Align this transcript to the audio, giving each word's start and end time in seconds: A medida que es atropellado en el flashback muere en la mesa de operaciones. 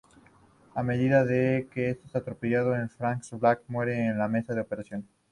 A 0.73 0.81
medida 0.81 1.23
que 1.27 1.91
es 1.91 2.15
atropellado 2.15 2.73
en 2.73 2.81
el 2.81 2.89
flashback 2.89 3.61
muere 3.67 4.07
en 4.07 4.17
la 4.17 4.27
mesa 4.27 4.55
de 4.55 4.61
operaciones. 4.61 5.05